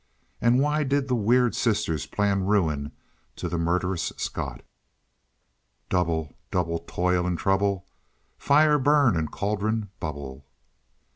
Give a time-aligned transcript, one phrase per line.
[0.41, 2.91] And why did the weird sisters plan ruin
[3.35, 4.61] to the murderous Scot?
[5.89, 7.85] Double, double toil and trouble,
[8.35, 10.47] Fire burn and cauldron bubble.